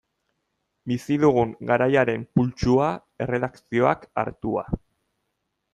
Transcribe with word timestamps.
Bizi 0.91 1.17
dugun 1.23 1.51
garaiaren 1.73 2.25
pultsua, 2.39 2.89
erredakzioak 3.27 4.09
hartua. 4.23 4.69